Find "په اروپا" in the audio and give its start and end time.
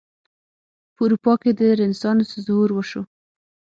0.95-1.33